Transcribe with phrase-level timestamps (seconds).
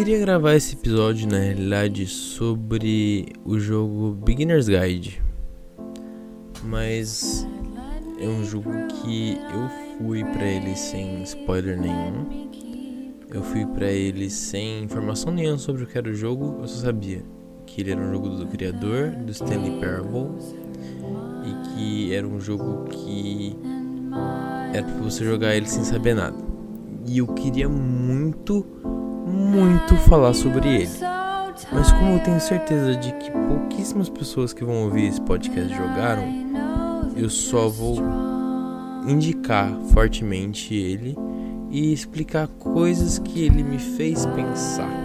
[0.00, 5.22] queria gravar esse episódio na realidade sobre o jogo Beginner's Guide,
[6.64, 7.46] mas
[8.18, 9.68] é um jogo que eu
[9.98, 12.48] fui para ele sem spoiler nenhum.
[13.28, 16.86] Eu fui para ele sem informação nenhuma sobre o que era o jogo, eu só
[16.86, 17.22] sabia
[17.66, 20.30] que ele era um jogo do criador, do Stanley Parable,
[21.44, 23.54] e que era um jogo que
[24.72, 26.38] era pra você jogar ele sem saber nada.
[27.06, 28.64] E eu queria muito
[29.50, 30.90] muito falar sobre ele.
[31.72, 36.24] Mas como eu tenho certeza de que pouquíssimas pessoas que vão ouvir esse podcast jogaram,
[37.16, 37.98] eu só vou
[39.08, 41.16] indicar fortemente ele
[41.68, 44.99] e explicar coisas que ele me fez pensar.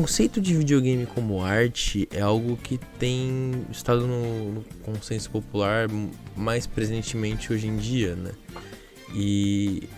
[0.00, 5.88] Conceito de videogame como arte é algo que tem estado no, no consenso popular
[6.36, 8.32] mais presentemente hoje em dia, né?
[9.14, 9.88] E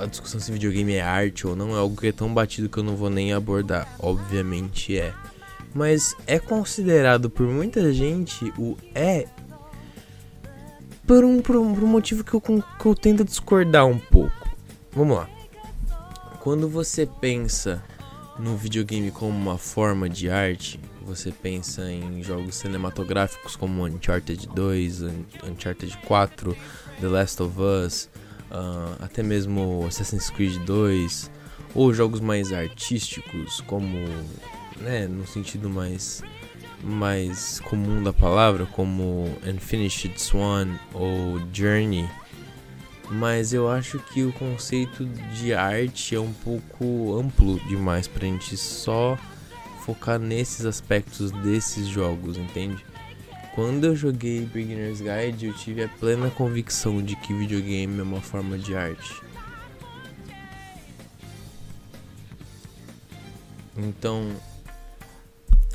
[0.00, 2.78] a discussão se videogame é arte ou não é algo que é tão batido que
[2.78, 3.88] eu não vou nem abordar.
[4.00, 5.14] Obviamente é.
[5.72, 9.28] Mas é considerado por muita gente o é
[11.06, 14.50] por um, por um, por um motivo que eu, que eu tento discordar um pouco.
[14.90, 15.28] Vamos lá.
[16.40, 17.80] Quando você pensa
[18.40, 25.02] no videogame como uma forma de arte, você pensa em jogos cinematográficos como Uncharted 2,
[25.50, 26.56] Uncharted 4,
[27.00, 28.08] The Last of Us,
[28.50, 31.30] uh, até mesmo Assassin's Creed 2,
[31.74, 33.98] ou jogos mais artísticos, como,
[34.80, 36.22] né, no sentido mais
[36.82, 42.08] mais comum da palavra, como Unfinished Swan ou Journey
[43.10, 48.56] mas eu acho que o conceito de arte é um pouco amplo demais pra gente
[48.56, 49.18] só
[49.84, 52.84] focar nesses aspectos desses jogos, entende?
[53.54, 58.20] Quando eu joguei Beginner's Guide, eu tive a plena convicção de que videogame é uma
[58.20, 59.20] forma de arte.
[63.76, 64.30] Então,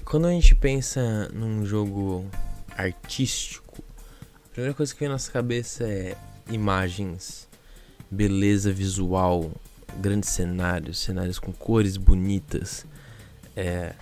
[0.06, 2.26] quando a gente pensa num jogo
[2.78, 3.84] artístico,
[4.46, 6.16] a primeira coisa que vem na nossa cabeça é
[6.50, 7.48] imagens,
[8.10, 9.52] beleza visual,
[10.00, 12.86] grandes cenários, cenários com cores bonitas,
[13.56, 13.94] é,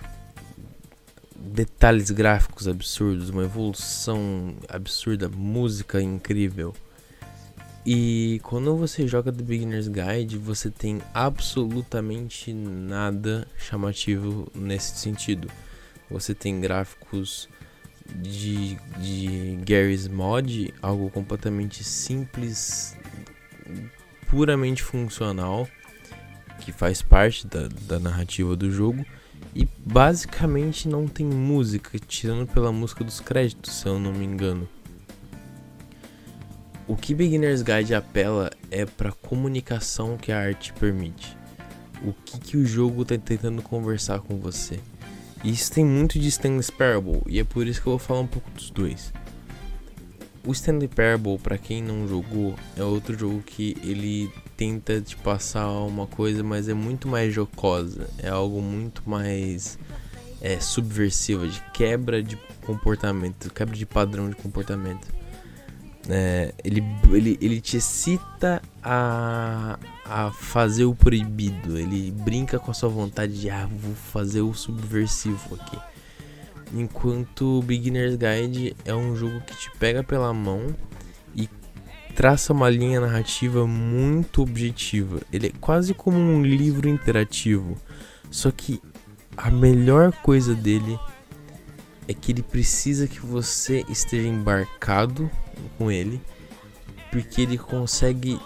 [1.36, 6.74] detalhes gráficos absurdos, uma evolução absurda, música incrível.
[7.86, 15.50] E quando você joga The Beginner's Guide, você tem absolutamente nada chamativo nesse sentido.
[16.10, 17.46] Você tem gráficos
[18.14, 22.96] de, de Gary's Mod, algo completamente simples,
[24.28, 25.68] puramente funcional,
[26.60, 29.04] que faz parte da, da narrativa do jogo.
[29.54, 34.68] E basicamente não tem música, tirando pela música dos créditos, se eu não me engano.
[36.86, 41.36] O que Beginner's Guide apela é para comunicação que a arte permite.
[42.04, 44.80] O que, que o jogo está tentando conversar com você.
[45.44, 48.26] Isso tem muito de Stanley Parable e é por isso que eu vou falar um
[48.26, 49.12] pouco dos dois.
[50.46, 55.70] O Stanley Parable, para quem não jogou, é outro jogo que ele tenta te passar
[55.70, 59.78] uma coisa, mas é muito mais jocosa, é algo muito mais
[60.40, 65.08] é, de quebra de comportamento, quebra de padrão de comportamento.
[66.08, 72.74] É, ele, ele, ele te excita a, a fazer o proibido, ele brinca com a
[72.74, 75.78] sua vontade de ah, vou fazer o subversivo aqui.
[76.74, 80.74] Enquanto Beginner's Guide é um jogo que te pega pela mão
[81.34, 81.48] e
[82.14, 85.20] traça uma linha narrativa muito objetiva.
[85.32, 87.76] Ele é quase como um livro interativo.
[88.30, 88.82] Só que
[89.36, 90.98] a melhor coisa dele
[92.08, 95.30] é que ele precisa que você esteja embarcado
[95.78, 96.20] com ele,
[97.10, 98.38] porque ele consegue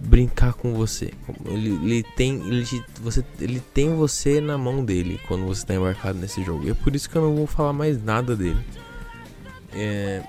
[0.00, 1.12] brincar com você.
[1.44, 2.64] Ele, ele tem ele,
[3.00, 6.66] você, ele tem você na mão dele quando você está embarcado nesse jogo.
[6.66, 8.60] E é por isso que eu não vou falar mais nada dele.
[9.72, 10.22] É,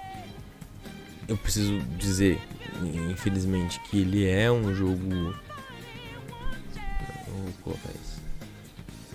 [1.27, 2.39] eu preciso dizer,
[3.09, 5.33] infelizmente, que ele é um jogo.
[7.27, 8.21] Vou colocar isso.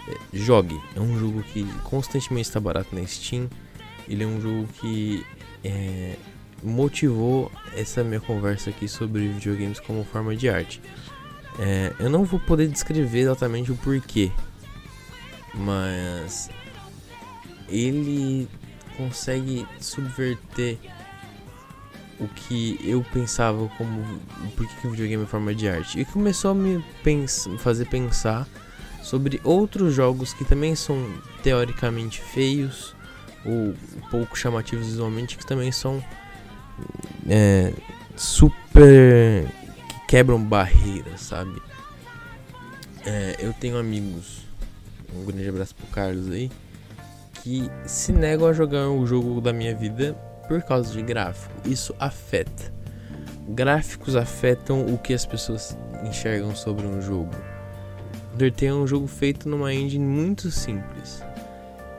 [0.09, 0.81] É, jogue.
[0.94, 3.49] É um jogo que constantemente está barato na Steam.
[4.09, 5.25] Ele é um jogo que
[5.62, 6.17] é,
[6.62, 10.81] motivou essa minha conversa aqui sobre videogames como forma de arte.
[11.58, 14.31] É, eu não vou poder descrever exatamente o porquê,
[15.55, 16.50] mas
[17.69, 18.49] ele
[18.97, 20.79] consegue subverter
[22.19, 24.20] o que eu pensava como
[24.56, 28.49] por que o videogame é forma de arte e começou a me pens fazer pensar
[29.02, 31.06] sobre outros jogos que também são
[31.43, 32.94] teoricamente feios
[33.44, 33.75] ou
[34.11, 36.02] pouco chamativos visualmente que também são
[37.28, 37.73] é,
[38.17, 39.46] super
[39.88, 41.61] que quebram barreiras, sabe?
[43.05, 44.43] É, eu tenho amigos,
[45.14, 46.50] um grande abraço pro Carlos aí,
[47.43, 50.14] que se negam a jogar o jogo da minha vida
[50.49, 51.55] por causa de gráfico.
[51.64, 52.75] Isso afeta.
[53.49, 57.31] Gráficos afetam o que as pessoas enxergam sobre um jogo.
[58.34, 61.23] Undertale é um jogo feito numa engine muito simples.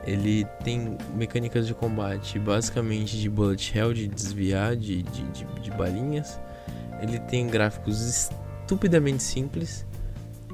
[0.07, 5.71] Ele tem mecânicas de combate basicamente de bullet hell, de desviar de, de, de, de
[5.71, 6.39] balinhas.
[7.01, 9.85] Ele tem gráficos estupidamente simples.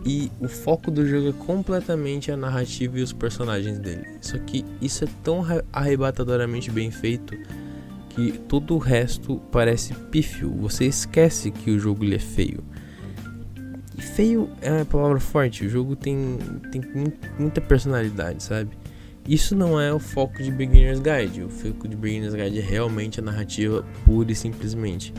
[0.06, 4.18] E o foco do jogo é completamente a narrativa e os personagens dele.
[4.20, 7.38] Só que isso é tão arrebatadoramente bem feito
[8.10, 10.52] que todo o resto parece pífio.
[10.58, 12.64] Você esquece que o jogo é feio.
[13.98, 15.66] E feio é uma palavra forte.
[15.66, 16.38] O jogo tem,
[16.72, 16.82] tem
[17.38, 18.72] muita personalidade, sabe?
[19.28, 21.44] Isso não é o foco de Beginner's Guide.
[21.44, 25.14] O foco de Beginner's Guide é realmente a narrativa pura e simplesmente.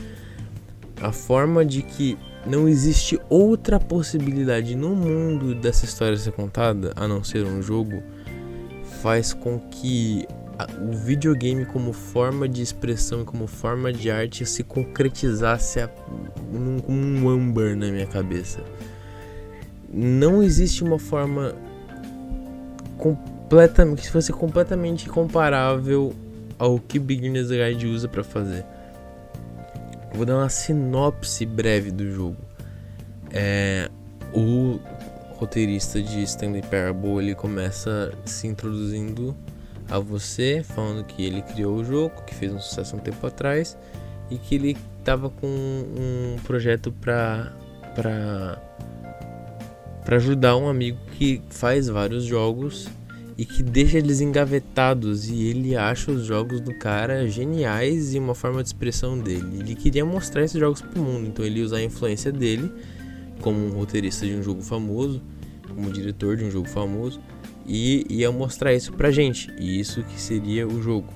[1.01, 7.07] A forma de que não existe outra possibilidade no mundo dessa história ser contada a
[7.07, 8.03] não ser um jogo
[9.01, 10.27] faz com que
[10.81, 15.79] o videogame como forma de expressão e como forma de arte se concretizasse
[16.51, 18.63] como um âmbar na minha cabeça.
[19.91, 21.55] Não existe uma forma
[23.45, 26.15] completamente que fosse completamente comparável
[26.57, 28.65] ao que Beginner's Guide usa para fazer.
[30.13, 32.37] Vou dar uma sinopse breve do jogo.
[33.31, 33.89] É,
[34.33, 34.79] o
[35.37, 39.35] roteirista de Stanley Parable ele começa se introduzindo
[39.89, 43.77] a você, falando que ele criou o jogo, que fez um sucesso um tempo atrás
[44.31, 47.53] e que ele estava com um projeto para
[47.93, 48.57] para
[50.03, 52.87] para ajudar um amigo que faz vários jogos
[53.37, 58.33] e que deixa eles engavetados e ele acha os jogos do cara geniais e uma
[58.33, 59.59] forma de expressão dele.
[59.59, 62.71] Ele queria mostrar esses jogos pro mundo, então ele usa a influência dele
[63.41, 65.21] como um roteirista de um jogo famoso,
[65.67, 67.19] como diretor de um jogo famoso
[67.65, 71.11] e ia mostrar isso pra gente, e isso que seria o jogo.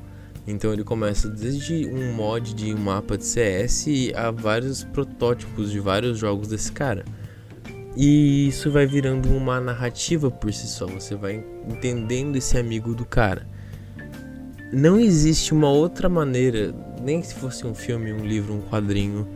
[0.47, 5.79] Então ele começa desde um mod de um mapa de CS a vários protótipos de
[5.79, 7.05] vários jogos desse cara.
[8.01, 13.03] E isso vai virando uma narrativa por si só, você vai entendendo esse amigo do
[13.03, 13.45] cara.
[14.71, 16.73] Não existe uma outra maneira,
[17.03, 19.27] nem se fosse um filme, um livro, um quadrinho,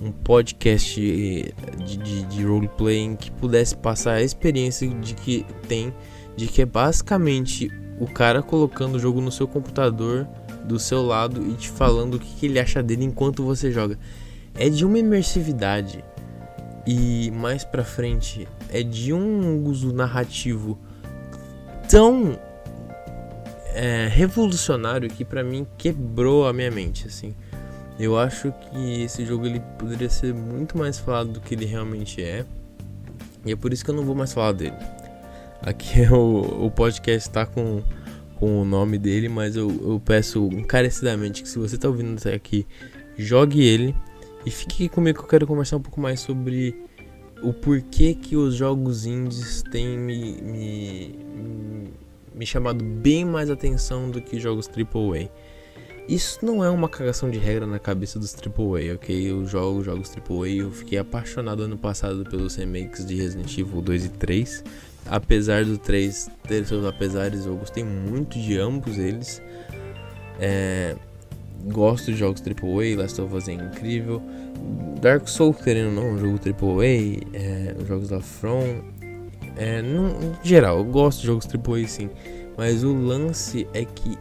[0.00, 5.92] um podcast de, de, de roleplaying que pudesse passar a experiência de que tem
[6.36, 7.68] de que é basicamente
[7.98, 10.24] o cara colocando o jogo no seu computador
[10.64, 13.98] do seu lado e te falando o que, que ele acha dele enquanto você joga.
[14.54, 16.04] É de uma imersividade
[16.86, 20.78] e mais pra frente é de um uso narrativo
[21.88, 22.38] tão
[23.74, 27.34] é, revolucionário que para mim quebrou a minha mente assim.
[27.98, 32.22] Eu acho que esse jogo ele poderia ser muito mais falado do que ele realmente
[32.22, 32.44] é.
[33.46, 34.76] E é por isso que eu não vou mais falar dele.
[35.62, 37.82] Aqui é o, o podcast está com,
[38.36, 42.34] com o nome dele, mas eu, eu peço encarecidamente que se você está ouvindo até
[42.34, 42.66] aqui,
[43.16, 43.94] jogue ele
[44.44, 46.74] e fique comigo que eu quero conversar um pouco mais sobre
[47.42, 51.90] o porquê que os jogos indies têm me, me,
[52.34, 55.28] me chamado bem mais atenção do que jogos AAA.
[56.06, 59.30] Isso não é uma cagação de regra na cabeça dos AAA, ok?
[59.30, 64.04] Eu jogo jogos AAA, eu fiquei apaixonado ano passado pelos remakes de Resident Evil 2
[64.04, 64.64] e 3
[65.06, 69.42] apesar do 3 ter seus apesares, eu gostei muito de ambos eles.
[70.40, 70.96] É,
[71.72, 74.22] gosto de jogos AAA, Last of Us é incrível.
[75.00, 76.84] Dark Souls, querendo ou não, um jogo AAA,
[77.32, 78.82] é, os jogos da From.
[79.56, 82.10] É, no, geral, eu gosto de jogos AAA sim,
[82.56, 84.18] mas o lance é que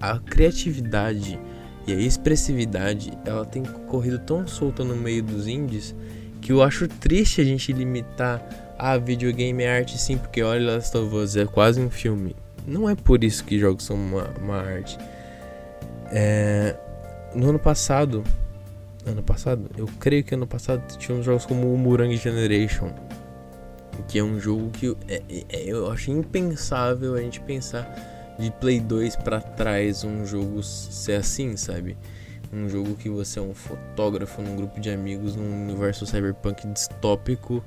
[0.00, 1.38] a criatividade
[1.86, 5.94] e a expressividade ela tem corrido tão solta no meio dos indies
[6.40, 8.40] que eu acho triste a gente limitar
[8.78, 12.36] ah, videogame é arte sim, porque olha Last of Us, é quase um filme.
[12.66, 14.98] Não é por isso que jogos são uma, uma arte.
[16.12, 16.76] É,
[17.36, 18.24] no ano passado,
[19.04, 22.90] ano passado, eu creio que ano passado tinha uns jogos como o Murang Generation,
[24.08, 28.80] que é um jogo que é, é, eu acho impensável a gente pensar de Play
[28.80, 31.96] 2 para trás um jogo ser assim, sabe?
[32.52, 37.62] Um jogo que você é um fotógrafo num grupo de amigos num universo cyberpunk distópico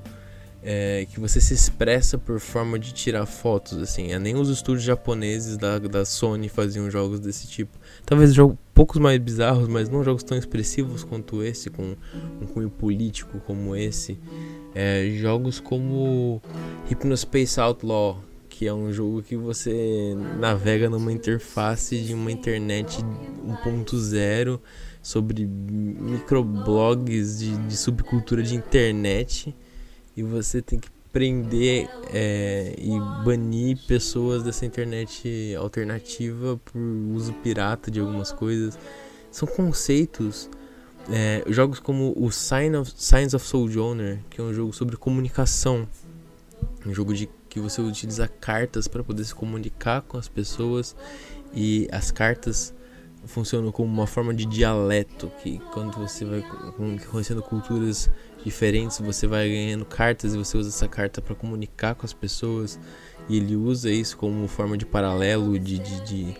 [0.62, 4.12] é, que você se expressa por forma de tirar fotos, assim.
[4.12, 7.78] É, nem os estúdios japoneses da, da Sony faziam jogos desse tipo.
[8.04, 11.96] Talvez jogos poucos mais bizarros, mas não jogos tão expressivos quanto esse, com
[12.40, 14.18] um cunho político como esse.
[14.74, 16.40] É, jogos como
[16.88, 22.98] Hypnospace Outlaw, que é um jogo que você navega numa interface de uma internet
[23.64, 24.60] 1.0
[25.02, 29.54] sobre microblogs de, de subcultura de internet
[30.20, 36.78] e você tem que prender é, e banir pessoas dessa internet alternativa por
[37.14, 38.78] uso pirata de algumas coisas.
[39.30, 40.48] São conceitos.
[41.10, 45.88] É, jogos como o Sign of, Signs of Sojourner, que é um jogo sobre comunicação,
[46.86, 50.94] um jogo de que você utiliza cartas para poder se comunicar com as pessoas
[51.52, 52.72] e as cartas
[53.26, 56.44] funcionam como uma forma de dialeto que quando você vai
[57.10, 58.10] conhecendo culturas
[58.44, 62.78] diferentes, você vai ganhando cartas e você usa essa carta para comunicar com as pessoas.
[63.28, 66.36] E ele usa isso como forma de paralelo, de, de, de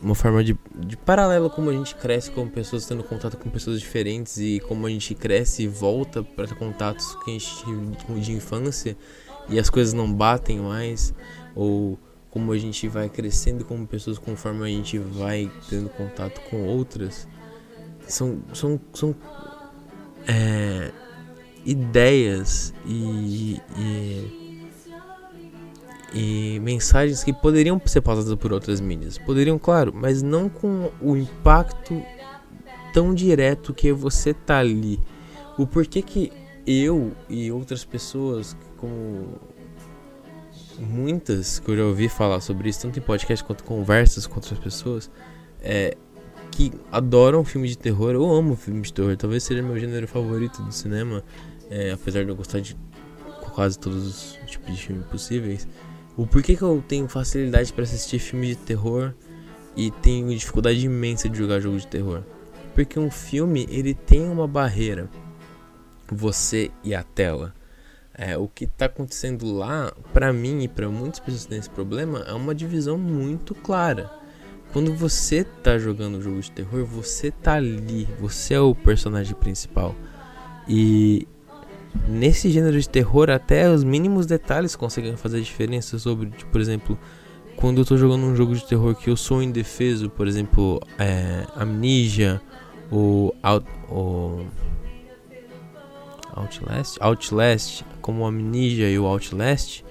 [0.00, 3.80] uma forma de, de paralelo como a gente cresce como pessoas tendo contato com pessoas
[3.80, 8.96] diferentes e como a gente cresce e volta para contatos que a gente de infância
[9.48, 11.12] e as coisas não batem mais
[11.54, 11.98] ou
[12.30, 17.26] como a gente vai crescendo como pessoas conforme a gente vai tendo contato com outras
[18.06, 19.14] são são, são
[20.26, 20.92] é,
[21.64, 24.70] ideias e, e,
[26.14, 29.18] e, mensagens que poderiam ser passadas por outras mídias.
[29.18, 32.02] Poderiam, claro, mas não com o impacto
[32.92, 35.00] tão direto que você tá ali.
[35.56, 36.32] O porquê que
[36.66, 39.38] eu e outras pessoas, como
[40.78, 44.58] muitas que eu já ouvi falar sobre isso, tanto em podcast quanto conversas com outras
[44.58, 45.10] pessoas,
[45.60, 45.96] é,
[46.50, 48.12] que adoram filme de terror.
[48.12, 51.22] Eu amo filme de terror, talvez seja meu gênero favorito do cinema,
[51.70, 52.76] é, apesar de eu gostar de
[53.52, 55.66] quase todos os tipos de filmes possíveis.
[56.16, 59.14] O porquê que eu tenho facilidade para assistir filme de terror
[59.76, 62.22] e tenho dificuldade imensa de jogar jogo de terror?
[62.74, 65.08] Porque um filme ele tem uma barreira,
[66.10, 67.54] você e a tela.
[68.20, 71.70] É, o que está acontecendo lá, para mim e para muitas pessoas que têm esse
[71.70, 74.10] problema, é uma divisão muito clara.
[74.72, 79.36] Quando você tá jogando um jogo de terror, você tá ali, você é o personagem
[79.36, 79.94] principal.
[80.68, 81.28] E
[82.08, 86.98] nesse gênero de terror, até os mínimos detalhes conseguem fazer diferença sobre, tipo, por exemplo,
[87.56, 91.46] quando eu tô jogando um jogo de terror que eu sou indefeso, por exemplo, é,
[91.56, 92.40] Amnesia
[92.90, 93.34] ou,
[93.88, 94.46] ou
[96.32, 99.84] Outlast, Outlast, como Amnesia e o Outlast,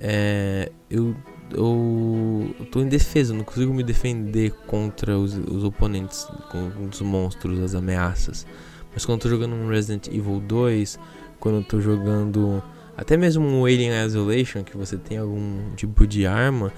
[0.00, 1.14] é, eu
[1.52, 7.60] eu, eu tô indefeso, não consigo me defender contra os, os oponentes, com os monstros,
[7.60, 8.46] as ameaças.
[8.92, 10.98] Mas quando eu tô jogando um Resident Evil 2,
[11.38, 12.62] quando eu tô jogando
[12.96, 16.72] até mesmo um Alien Isolation, que você tem algum tipo de arma,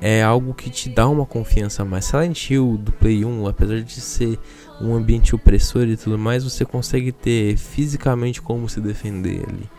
[0.00, 2.04] é algo que te dá uma confiança mais.
[2.04, 4.38] Silent Hill do Play 1, apesar de ser
[4.80, 9.70] um ambiente opressor e tudo mais, você consegue ter fisicamente como se defender ali.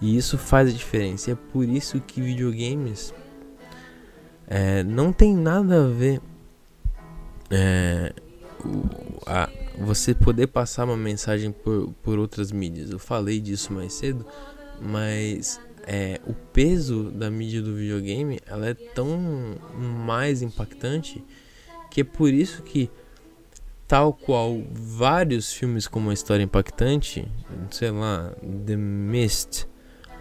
[0.00, 1.30] E isso faz a diferença.
[1.30, 3.14] E é por isso que videogames
[4.48, 6.20] é, não tem nada a ver
[7.50, 8.12] é,
[9.26, 12.90] a, você poder passar uma mensagem por, por outras mídias.
[12.90, 14.26] Eu falei disso mais cedo,
[14.80, 19.56] mas é, o peso da mídia do videogame ela é tão
[20.06, 21.24] mais impactante
[21.90, 22.90] que é por isso que
[23.92, 27.30] tal qual vários filmes com uma história impactante,
[27.70, 28.32] sei lá,
[28.64, 29.66] The Mist,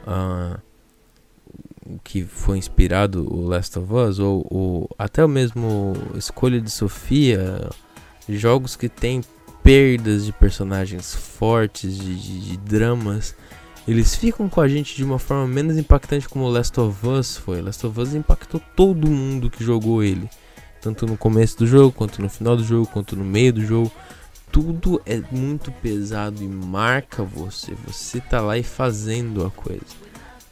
[0.05, 0.59] uh,
[2.03, 7.69] que foi inspirado o Last of Us, ou, ou até mesmo Escolha de Sofia,
[8.27, 9.21] jogos que tem
[9.63, 13.33] perdas de personagens fortes, de, de, de, dramas,
[13.87, 17.61] eles ficam com a gente de uma forma menos impactante como Last of Us foi.
[17.61, 20.29] Last of Us impactou todo mundo que jogou ele,
[20.81, 23.91] tanto no começo do jogo, quanto no final do jogo, quanto no meio do jogo.
[24.51, 27.73] Tudo é muito pesado e marca você.
[27.87, 29.85] Você tá lá e fazendo a coisa.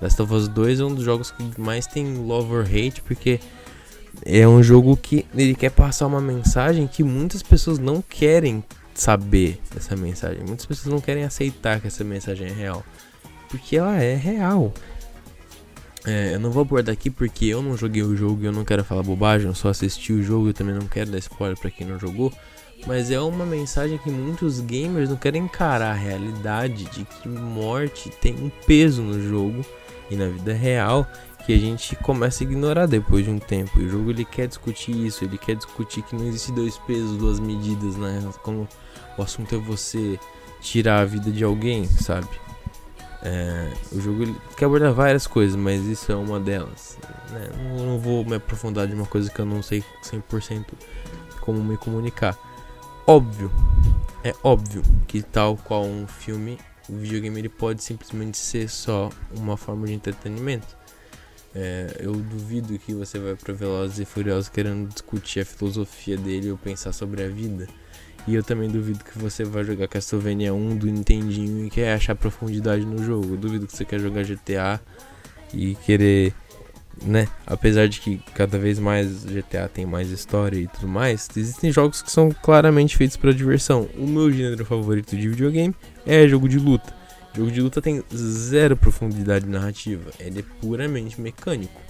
[0.01, 3.39] Last of Us 2 é um dos jogos que mais tem love or hate, porque
[4.25, 9.59] é um jogo que ele quer passar uma mensagem que muitas pessoas não querem saber
[9.75, 10.43] essa mensagem.
[10.45, 12.85] Muitas pessoas não querem aceitar que essa mensagem é real.
[13.49, 14.73] Porque ela é real.
[16.09, 18.65] É, eu não vou abordar aqui porque eu não joguei o jogo e eu não
[18.65, 21.69] quero falar bobagem, eu só assisti o jogo e também não quero dar spoiler para
[21.69, 22.33] quem não jogou.
[22.87, 28.09] Mas é uma mensagem que muitos gamers não querem encarar a realidade de que morte
[28.09, 29.63] tem um peso no jogo
[30.09, 31.05] e na vida real
[31.45, 33.79] que a gente começa a ignorar depois de um tempo.
[33.79, 37.17] E o jogo ele quer discutir isso, ele quer discutir que não existe dois pesos,
[37.17, 38.19] duas medidas, né?
[38.41, 38.67] Como
[39.15, 40.17] o assunto é você
[40.59, 42.27] tirar a vida de alguém, sabe?
[43.21, 46.97] É, o jogo quer abordar várias coisas, mas isso é uma delas.
[47.31, 47.49] Né?
[47.57, 50.65] Não, não, vou me aprofundar de uma coisa que eu não sei 100%
[51.41, 52.37] como me comunicar.
[53.05, 53.51] Óbvio,
[54.23, 56.57] é óbvio que tal qual um filme,
[56.87, 60.77] o videogame ele pode simplesmente ser só uma forma de entretenimento.
[61.53, 66.51] É, eu duvido que você vai para Velozes e Furiosos querendo discutir a filosofia dele
[66.51, 67.67] ou pensar sobre a vida.
[68.27, 72.15] E eu também duvido que você vai jogar Castlevania 1 do Nintendinho e quer achar
[72.15, 73.33] profundidade no jogo.
[73.33, 74.79] Eu duvido que você quer jogar GTA
[75.53, 76.33] e querer,
[77.03, 77.27] né?
[77.45, 82.01] Apesar de que cada vez mais GTA tem mais história e tudo mais, existem jogos
[82.01, 83.89] que são claramente feitos para diversão.
[83.97, 85.73] O meu gênero favorito de videogame
[86.05, 86.93] é jogo de luta.
[87.35, 91.88] Jogo de luta tem zero profundidade narrativa, ele é puramente mecânico.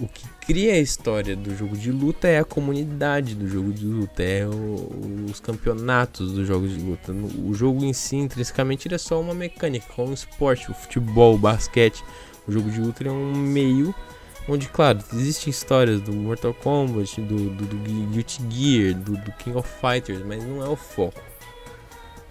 [0.00, 3.84] O que cria a história do jogo de luta é a comunidade do jogo de
[3.84, 7.12] luta, é o, os campeonatos do jogo de luta.
[7.12, 11.34] O jogo em si, intrinsecamente, ele é só uma mecânica, como um esporte, o futebol,
[11.34, 12.04] o basquete.
[12.46, 13.92] O jogo de luta é um meio
[14.48, 17.76] onde, claro, existem histórias do Mortal Kombat, do, do, do
[18.10, 21.20] Guilty Gear, do, do King of Fighters, mas não é o foco.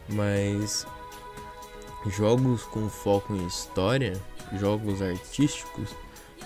[0.09, 0.87] Mas
[2.09, 4.13] jogos com foco em história,
[4.59, 5.89] jogos artísticos,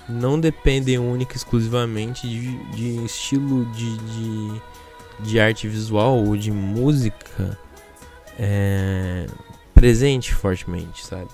[0.07, 4.61] não dependem única e exclusivamente de, de estilo de, de,
[5.19, 7.57] de, arte visual ou de música
[8.37, 9.27] é,
[9.73, 11.29] presente fortemente, sabe?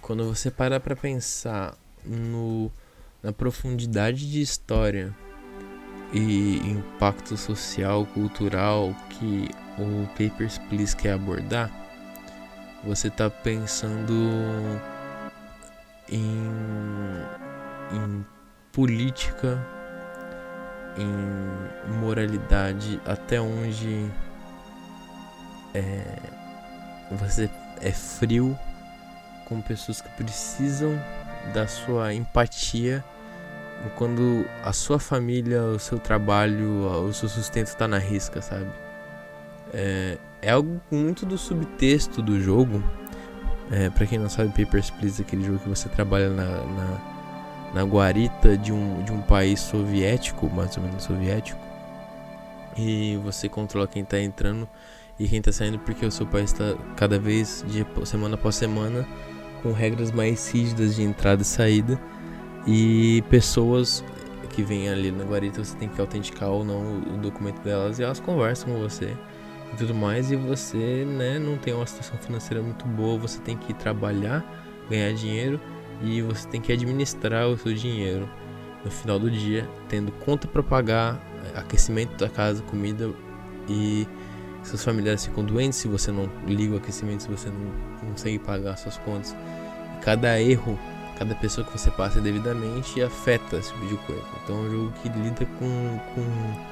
[0.00, 2.70] Quando você para pra pensar no,
[3.22, 5.14] na profundidade de história
[6.12, 11.70] e impacto social, cultural que o Papers, Please quer abordar,
[12.84, 14.12] você está pensando
[16.08, 16.50] em,
[17.92, 18.26] em
[18.72, 19.58] política,
[20.96, 24.10] em moralidade, até onde
[25.74, 26.18] é,
[27.12, 27.48] você
[27.80, 28.58] é frio
[29.48, 31.00] com pessoas que precisam
[31.52, 33.04] da sua empatia
[33.96, 38.70] quando a sua família, o seu trabalho, o seu sustento está na risca, sabe?
[39.72, 42.82] É, é algo muito do subtexto do jogo.
[43.70, 47.72] É, para quem não sabe, Papers, Please é aquele jogo que você trabalha na, na,
[47.74, 51.60] na, guarita de um, de um país soviético, mais ou menos soviético.
[52.76, 54.68] E você controla quem tá entrando
[55.18, 59.06] e quem tá saindo, porque o seu país está cada vez, de semana após semana,
[59.62, 61.98] com regras mais rígidas de entrada e saída.
[62.66, 64.04] E pessoas
[64.50, 68.02] que vêm ali na guarita, você tem que autenticar ou não o documento delas e
[68.02, 69.16] elas conversam com você
[69.72, 73.56] e tudo mais, e você né, não tem uma situação financeira muito boa, você tem
[73.56, 74.44] que trabalhar,
[74.88, 75.60] ganhar dinheiro
[76.02, 78.28] e você tem que administrar o seu dinheiro
[78.84, 81.20] no final do dia, tendo conta para pagar,
[81.54, 83.10] aquecimento da casa, comida
[83.68, 84.06] e
[84.62, 88.76] seus familiares ficam doentes se você não liga o aquecimento, se você não consegue pagar
[88.76, 89.34] suas contas.
[89.96, 90.78] E cada erro,
[91.18, 94.22] cada pessoa que você passa devidamente afeta esse tipo de coisa.
[94.42, 96.71] Então é um jogo que lida com, com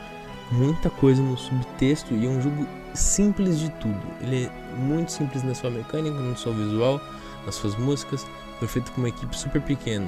[0.51, 4.01] muita coisa no subtexto e é um jogo simples de tudo.
[4.21, 7.01] Ele é muito simples na sua mecânica, no seu visual,
[7.47, 8.27] nas suas músicas.
[8.59, 10.07] Foi feito com uma equipe super pequena.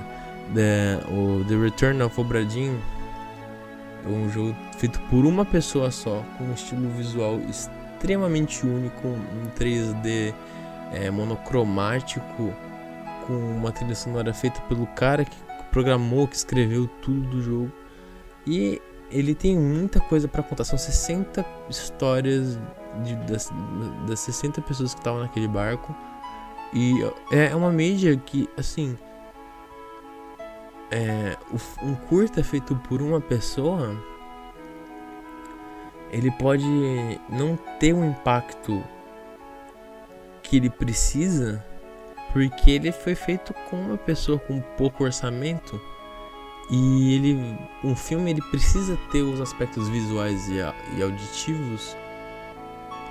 [0.54, 2.76] The, o The Return of Obra Dinn
[4.04, 9.46] é um jogo feito por uma pessoa só, com um estilo visual extremamente único, um
[9.56, 10.34] 3D
[10.92, 12.52] é, monocromático,
[13.26, 15.36] com uma trilha sonora feita pelo cara que
[15.70, 17.72] programou, que escreveu tudo do jogo.
[18.44, 20.64] E ele tem muita coisa para contar.
[20.64, 22.58] São 60 histórias
[23.04, 23.50] de, das,
[24.06, 25.94] das 60 pessoas que estavam naquele barco.
[26.72, 26.94] E
[27.30, 28.96] é uma mídia que, assim.
[30.90, 31.36] É,
[31.82, 33.96] um curta feito por uma pessoa.
[36.10, 36.66] Ele pode
[37.28, 38.82] não ter o impacto
[40.42, 41.64] que ele precisa.
[42.32, 45.78] Porque ele foi feito com uma pessoa com pouco orçamento
[46.70, 50.54] e ele, um filme ele precisa ter os aspectos visuais e,
[50.96, 51.96] e auditivos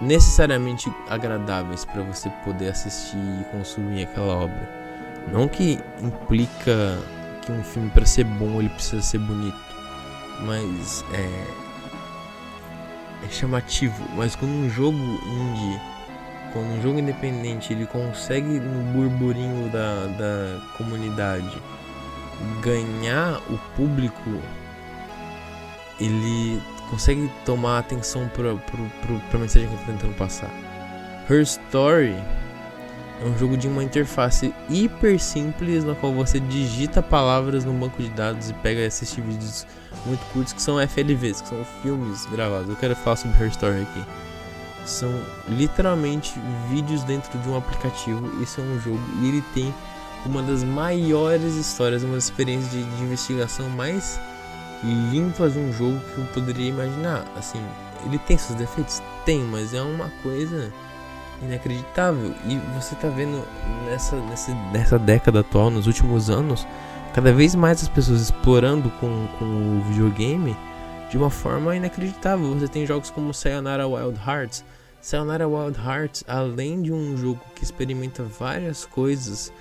[0.01, 4.81] necessariamente agradáveis para você poder assistir e consumir aquela obra.
[5.31, 6.97] Não que implica
[7.41, 9.59] que um filme para ser bom ele precisa ser bonito,
[10.41, 11.47] mas é,
[13.25, 14.03] é chamativo.
[14.15, 15.79] Mas quando um jogo indie,
[16.51, 21.61] quando um jogo independente ele consegue no burburinho da, da comunidade
[22.61, 24.41] ganhar o público,
[25.99, 30.51] ele consegue tomar atenção para a mensagem que ele está tentando passar.
[31.29, 32.15] Her Story
[33.21, 38.01] é um jogo de uma interface hiper simples na qual você digita palavras no banco
[38.01, 39.65] de dados e pega e assiste vídeos
[40.05, 42.69] muito curtos que são FLVs, que são filmes gravados.
[42.69, 44.03] Eu quero falar sobre Her Story aqui.
[44.85, 45.11] São
[45.47, 46.33] literalmente
[46.69, 48.41] vídeos dentro de um aplicativo.
[48.41, 49.71] Isso é um jogo e ele tem
[50.25, 54.19] uma das maiores histórias, uma das experiências de, de investigação mais
[54.83, 57.25] limpas de um jogo que eu poderia imaginar.
[57.37, 57.59] Assim,
[58.05, 59.01] ele tem seus defeitos?
[59.25, 60.71] Tem, mas é uma coisa
[61.41, 62.33] inacreditável.
[62.45, 63.43] E você tá vendo
[63.85, 66.67] nessa, nessa, nessa década atual, nos últimos anos,
[67.13, 70.55] cada vez mais as pessoas explorando com, com o videogame
[71.09, 72.53] de uma forma inacreditável.
[72.55, 74.63] Você tem jogos como Sayonara Wild Hearts.
[75.01, 79.51] Sayonara Wild Hearts, além de um jogo que experimenta várias coisas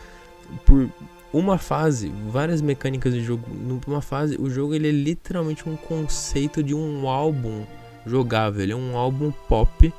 [0.65, 0.89] por
[1.33, 3.47] uma fase, várias mecânicas de jogo,
[3.87, 7.65] numa fase, o jogo ele é literalmente um conceito de um álbum
[8.05, 9.93] jogável, ele é um álbum pop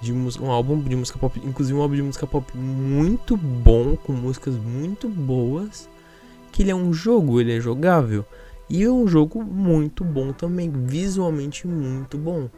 [0.00, 4.12] de um álbum de música pop, inclusive um álbum de música pop muito bom, com
[4.12, 5.88] músicas muito boas,
[6.50, 8.24] que ele é um jogo, ele é jogável.
[8.68, 12.48] E é um jogo muito bom também, visualmente muito bom.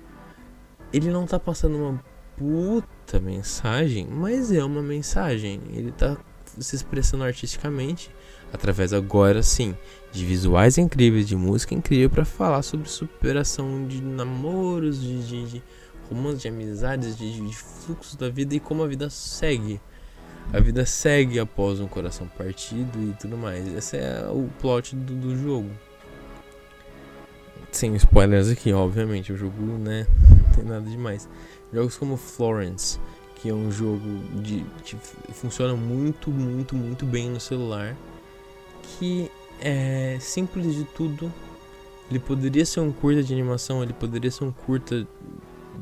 [0.92, 2.04] Ele não tá passando uma
[2.36, 5.60] puta mensagem, mas é uma mensagem.
[5.72, 6.18] Ele tá
[6.58, 8.10] se expressando artisticamente
[8.52, 9.76] através agora sim
[10.12, 15.62] de visuais incríveis, de música incrível para falar sobre superação de namoros, de, de, de
[16.10, 19.80] romances, de amizades, de, de fluxos da vida e como a vida segue.
[20.52, 23.66] A vida segue após um coração partido e tudo mais.
[23.74, 25.70] Esse é o plot do, do jogo.
[27.70, 29.32] Sem spoilers aqui, obviamente.
[29.32, 30.06] O jogo, né?
[30.28, 31.26] Não tem nada demais.
[31.72, 32.98] Jogos como Florence,
[33.42, 34.96] que é um jogo de, que
[35.33, 37.96] funciona muito, muito, muito bem no celular.
[38.98, 39.28] Que
[39.61, 41.33] é simples de tudo.
[42.09, 45.07] Ele poderia ser um curta de animação, ele poderia ser um curta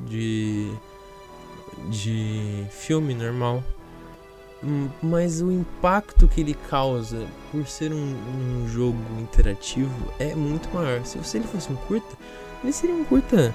[0.09, 0.73] de
[1.89, 3.63] de filme normal,
[4.63, 10.69] hum, mas o impacto que ele causa por ser um, um, jogo interativo é muito
[10.75, 11.05] maior.
[11.05, 12.17] Se, se ele fosse um curta,
[12.63, 13.55] ele seria um curta.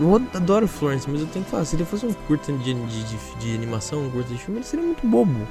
[0.00, 3.04] Eu adoro Florence, mas eu tenho que falar, se ele fosse um curta de, de,
[3.04, 5.46] de, de animação, um curta de filme, ele seria muito bobo.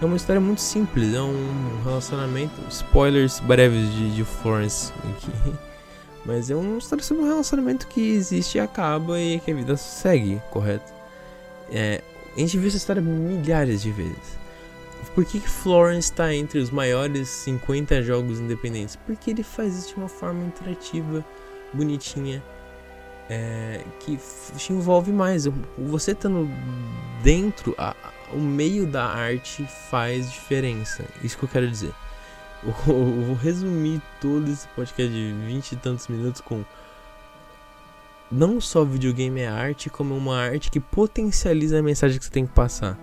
[0.00, 2.54] É uma história muito simples, é um relacionamento.
[2.70, 5.32] Spoilers breves de, de Florence aqui.
[6.24, 9.76] Mas é uma história sobre um relacionamento que existe e acaba e que a vida
[9.76, 10.92] segue, correto?
[11.70, 12.02] É,
[12.36, 14.38] a gente viu essa história milhares de vezes.
[15.14, 18.94] Por que, que Florence está entre os maiores 50 jogos independentes?
[18.94, 21.24] Porque ele faz isso de uma forma interativa,
[21.72, 22.42] bonitinha,
[23.28, 24.18] é, que
[24.56, 25.46] te envolve mais.
[25.76, 26.48] Você estando
[27.22, 27.94] dentro, a,
[28.32, 31.04] o meio da arte faz diferença.
[31.22, 31.92] Isso que eu quero dizer.
[32.64, 36.64] Eu vou resumir todo esse podcast de 20 e tantos minutos com
[38.30, 42.46] não só videogame é arte, como uma arte que potencializa a mensagem que você tem
[42.46, 42.98] que passar.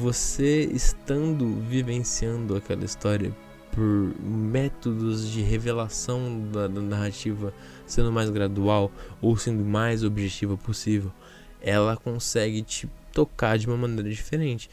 [0.00, 3.36] Você estando vivenciando aquela história
[3.72, 7.52] por métodos de revelação da, da narrativa
[7.86, 11.12] sendo mais gradual ou sendo mais objetiva possível,
[11.60, 14.68] ela consegue te tocar de uma maneira diferente.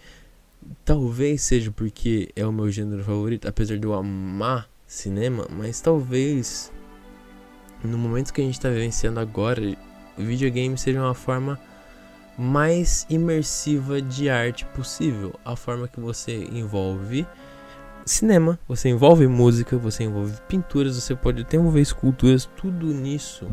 [0.83, 6.71] Talvez seja porque é o meu gênero favorito, apesar de eu amar cinema, mas talvez
[7.83, 9.61] no momento que a gente está vivenciando agora,
[10.17, 11.59] videogame seja uma forma
[12.37, 15.33] mais imersiva de arte possível.
[15.43, 17.27] A forma que você envolve
[18.05, 23.47] cinema, você envolve música, você envolve pinturas, você pode até envolver esculturas, tudo nisso,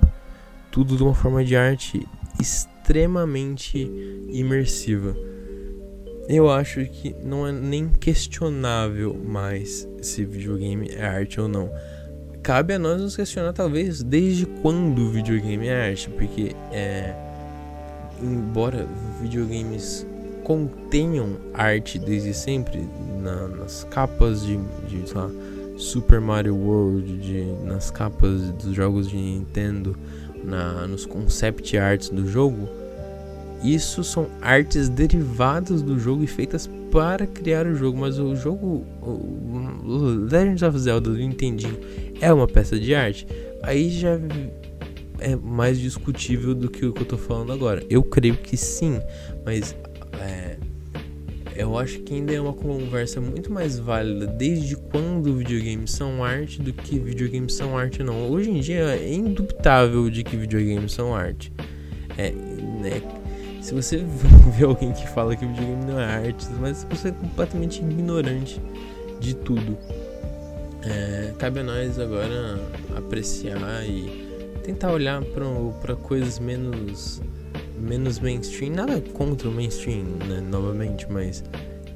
[0.70, 2.06] tudo de uma forma de arte
[2.40, 3.78] extremamente
[4.28, 5.16] imersiva.
[6.28, 11.70] Eu acho que não é nem questionável mais se videogame é arte ou não.
[12.42, 17.14] Cabe a nós nos questionar, talvez, desde quando o videogame é arte, porque é.
[18.22, 18.86] Embora
[19.20, 20.06] videogames
[20.44, 22.88] contenham arte desde sempre,
[23.22, 25.30] na, nas capas de, de lá,
[25.76, 29.96] Super Mario World, de, nas capas dos jogos de Nintendo,
[30.44, 32.68] na, nos concept arts do jogo,
[33.62, 38.84] isso são artes derivadas do jogo e feitas para criar o jogo, mas o jogo
[39.02, 41.78] o Legend of Zelda do Nintendinho
[42.20, 43.26] é uma peça de arte.
[43.62, 44.18] Aí já
[45.18, 47.84] é mais discutível do que o que eu tô falando agora.
[47.88, 49.00] Eu creio que sim,
[49.44, 49.76] mas
[50.20, 50.56] é,
[51.56, 56.60] eu acho que ainda é uma conversa muito mais válida desde quando videogames são arte
[56.62, 58.30] do que videogames são arte não.
[58.30, 61.52] Hoje em dia é indubitável de que videogames são arte.
[62.16, 63.02] É, né,
[63.60, 64.04] se você
[64.56, 68.60] vê alguém que fala que videogame não é arte, mas você é completamente ignorante
[69.18, 69.76] de tudo.
[70.82, 72.58] É, cabe a nós agora
[72.96, 74.26] apreciar e
[74.64, 75.22] tentar olhar
[75.82, 77.20] para coisas menos
[77.80, 78.74] menos mainstream.
[78.74, 81.42] Nada contra o mainstream, né, novamente, mas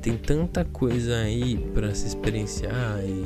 [0.01, 3.25] tem tanta coisa aí para se experienciar e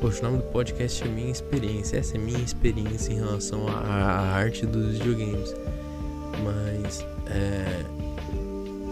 [0.00, 1.96] Poxa, o nome do podcast é Minha Experiência.
[1.96, 5.54] Essa é minha experiência em relação à arte dos videogames
[6.44, 7.82] Mas é,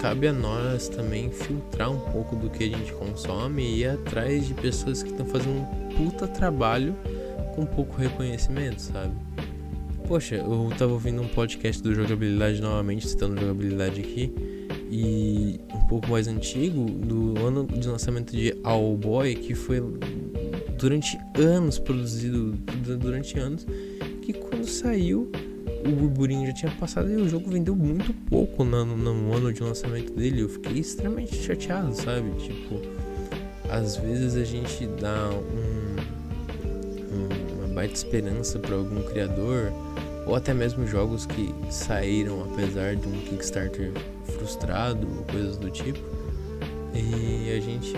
[0.00, 4.46] cabe a nós também filtrar um pouco do que a gente consome e ir atrás
[4.46, 6.96] de pessoas que estão fazendo um puta trabalho
[7.54, 9.14] com pouco reconhecimento, sabe?
[10.06, 14.30] Poxa, eu tava ouvindo um podcast do Jogabilidade novamente, citando jogabilidade aqui,
[14.90, 19.82] e um pouco mais antigo, do ano de lançamento de All Boy, que foi
[20.78, 22.52] durante anos produzido,
[22.98, 23.66] durante anos,
[24.20, 25.32] que quando saiu
[25.86, 29.62] o burburinho já tinha passado e o jogo vendeu muito pouco no, no ano de
[29.62, 30.42] lançamento dele.
[30.42, 32.30] Eu fiquei extremamente chateado, sabe?
[32.38, 32.80] Tipo,
[33.70, 35.63] às vezes a gente dá um,
[37.74, 39.72] baita esperança para algum criador
[40.26, 43.92] ou até mesmo jogos que saíram apesar de um Kickstarter
[44.24, 46.00] frustrado coisas do tipo.
[46.94, 47.92] E a gente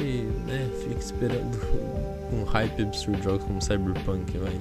[0.46, 1.58] né, fica esperando
[2.32, 4.58] um hype absurdo jogos como Cyberpunk, vai.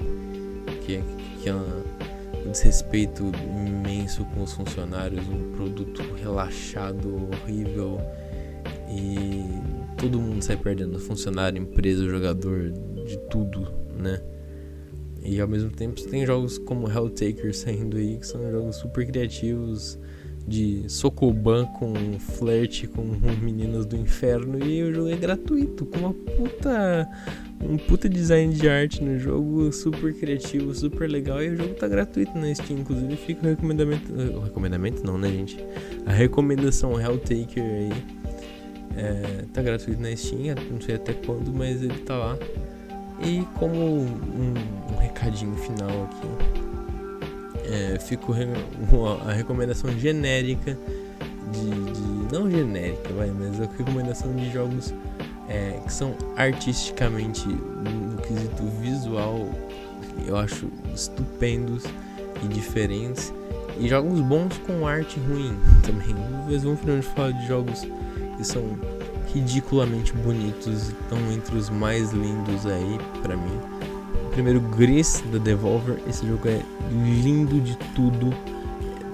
[0.86, 1.04] Que é,
[1.42, 8.00] que é um desrespeito imenso com os funcionários, um produto relaxado, horrível.
[8.90, 9.46] E
[9.98, 12.72] todo mundo sai perdendo, funcionário, empresa, jogador,
[13.06, 14.22] de tudo, né?
[15.26, 19.06] E ao mesmo tempo você tem jogos como Helltaker saindo aí, que são jogos super
[19.08, 19.98] criativos,
[20.48, 23.02] de Sokoban com flerte com
[23.42, 27.10] meninas do inferno, e o jogo é gratuito, com uma puta.
[27.62, 31.88] Um puta design de arte no jogo, super criativo, super legal, e o jogo tá
[31.88, 34.14] gratuito na Steam, inclusive fica o recomendamento.
[34.14, 35.58] O recomendamento não, né, gente?
[36.06, 37.92] A recomendação Helltaker aí.
[38.98, 42.38] É, tá gratuito na Steam, não sei até quando, mas ele tá lá.
[43.24, 44.54] E como um
[45.16, 46.28] recadinho final aqui,
[47.72, 48.46] é, fico re
[49.26, 50.78] a recomendação genérica
[51.52, 54.94] de, de, Não genérica, vai, mas a recomendação de jogos
[55.48, 59.50] é, que são artisticamente, no quesito visual,
[60.28, 61.84] eu acho estupendos
[62.44, 63.34] e diferentes.
[63.78, 66.16] E jogos bons com arte ruim também.
[66.48, 67.86] Mas vamos finalmente falar de jogos
[68.38, 68.64] que são
[69.34, 73.75] ridiculamente bonitos, estão entre os mais lindos aí para mim.
[74.36, 78.34] Primeiro, Gris da Devolver, esse jogo é lindo de tudo.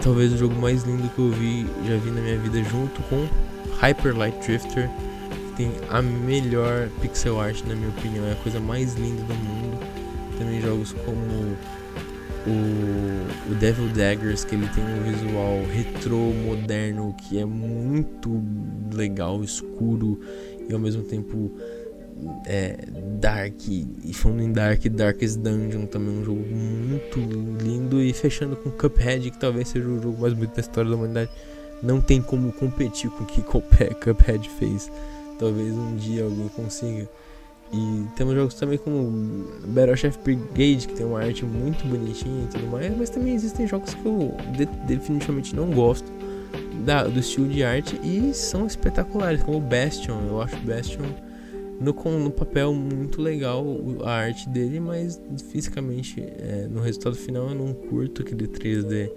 [0.02, 3.28] Talvez o jogo mais lindo que eu vi, já vi na minha vida, junto com
[3.80, 8.60] Hyper Light Drifter, que tem a melhor pixel art, na minha opinião, é a coisa
[8.60, 9.78] mais linda do mundo.
[10.40, 11.56] Também jogos como
[12.48, 18.44] o, o Devil Daggers, que ele tem um visual retrô, moderno, que é muito
[18.92, 20.20] legal, escuro
[20.68, 21.52] e ao mesmo tempo
[22.46, 22.78] é,
[23.20, 23.68] dark.
[23.68, 27.20] E falando em dark, Darkest Dungeon também é um jogo muito
[27.64, 28.02] lindo.
[28.02, 31.32] E fechando com Cuphead, que talvez seja o jogo mais bonito da história da humanidade.
[31.82, 33.42] Não tem como competir com o que
[33.96, 34.92] Cuphead fez.
[35.40, 37.10] Talvez um dia alguém consiga.
[37.74, 42.48] E temos jogos também como Battle Chef Brigade, que tem uma arte muito bonitinha e
[42.48, 46.12] tudo mais, mas também existem jogos que eu de definitivamente não gosto
[46.84, 50.20] da, do estilo de arte e são espetaculares, como Bastion.
[50.28, 51.06] Eu acho Bastion
[51.82, 53.66] no, no papel muito legal
[54.04, 59.12] a arte dele, mas fisicamente é, no resultado final eu não curto aquele 3D.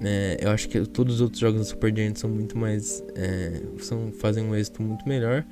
[0.00, 3.02] É, eu acho que todos os outros jogos da Super Giant são muito mais.
[3.16, 5.44] É, são, fazem um êxito muito melhor.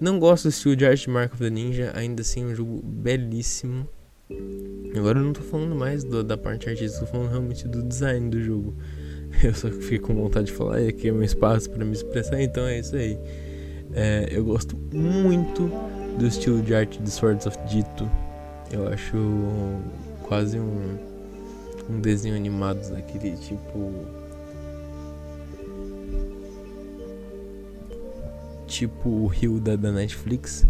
[0.00, 2.54] Não gosto do estilo de arte de Mark of the Ninja, ainda assim é um
[2.54, 3.88] jogo belíssimo.
[4.96, 8.28] Agora eu não tô falando mais do, da parte artística, tô falando realmente do design
[8.28, 8.74] do jogo.
[9.42, 12.40] Eu só fico com vontade de falar, e aqui é meu espaço para me expressar,
[12.40, 13.18] então é isso aí.
[13.94, 15.70] É, eu gosto muito
[16.18, 18.10] do estilo de arte de Swords of Dito.
[18.70, 19.16] Eu acho
[20.22, 20.98] quase um,
[21.88, 23.92] um desenho animado daquele tipo
[28.66, 30.66] tipo o Hilda da Netflix.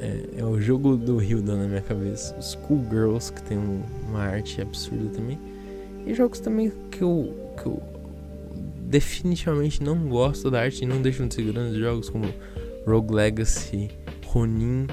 [0.00, 2.40] É, é, o jogo do Hilda na minha cabeça.
[2.40, 5.38] Schoolgirls, que tem um, uma arte absurda também.
[6.06, 7.82] E jogos também que eu, que eu
[8.94, 12.32] definitivamente não gosto da arte e não deixam de ser grandes jogos, como
[12.86, 13.90] Rogue Legacy,
[14.24, 14.86] Ronin.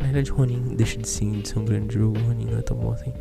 [0.00, 2.76] Na verdade, Ronin deixa de sim de ser um grande jogo, Ronin não é tão
[2.76, 3.12] bom assim.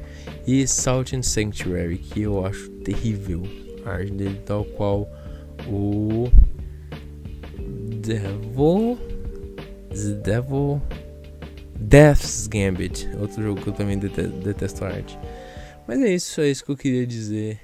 [0.47, 3.43] E Salt and Sanctuary, que eu acho terrível.
[3.85, 5.07] A arte dele, tal qual
[5.67, 6.31] o
[8.01, 8.97] Devil.
[9.89, 10.81] The Devil.
[11.77, 13.07] Death's Gambit.
[13.19, 15.19] Outro jogo que eu também detesto a arte.
[15.87, 17.59] Mas é isso, é isso que eu queria dizer.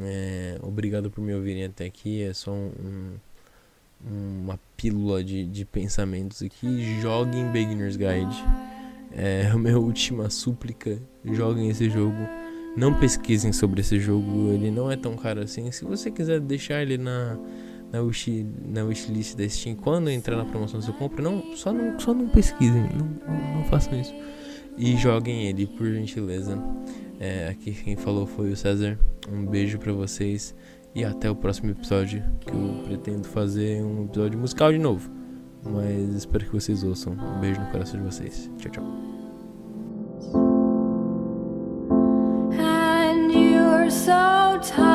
[0.00, 2.22] É, obrigado por me ouvirem até aqui.
[2.22, 2.70] É só um,
[4.04, 7.00] um, uma pílula de, de pensamentos aqui.
[7.00, 8.44] Joguem Beginner's Guide.
[9.12, 10.98] É a minha última súplica.
[11.24, 12.18] Joguem esse jogo.
[12.76, 14.52] Não pesquisem sobre esse jogo.
[14.52, 15.70] Ele não é tão caro assim.
[15.70, 17.38] Se você quiser deixar ele na
[17.94, 21.98] na, wish, na wishlist da Steam quando entrar na promoção sua compra, não, só não,
[22.00, 24.12] só não pesquisem, não, não, não façam isso
[24.76, 26.58] e joguem ele, por gentileza.
[27.20, 28.98] É, aqui quem falou foi o César.
[29.30, 30.54] Um beijo para vocês
[30.94, 35.10] e até o próximo episódio, que eu pretendo fazer um episódio musical de novo.
[35.64, 37.14] Mas espero que vocês ouçam.
[37.14, 38.50] Um beijo no coração de vocês.
[38.58, 39.04] Tchau, tchau.
[43.94, 44.93] so tired.